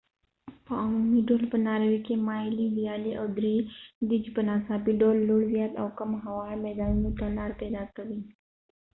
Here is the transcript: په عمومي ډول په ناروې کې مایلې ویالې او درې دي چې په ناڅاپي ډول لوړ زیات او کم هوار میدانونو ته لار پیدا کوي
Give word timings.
په 0.65 0.71
عمومي 0.83 1.21
ډول 1.27 1.43
په 1.51 1.57
ناروې 1.67 1.99
کې 2.05 2.23
مایلې 2.27 2.67
ویالې 2.75 3.13
او 3.19 3.25
درې 3.37 3.55
دي 4.07 4.17
چې 4.23 4.29
په 4.35 4.41
ناڅاپي 4.49 4.93
ډول 5.01 5.17
لوړ 5.29 5.41
زیات 5.53 5.73
او 5.81 5.87
کم 5.97 6.11
هوار 6.23 6.53
میدانونو 6.65 7.09
ته 7.19 7.25
لار 7.37 7.51
پیدا 7.61 7.83
کوي 7.95 8.19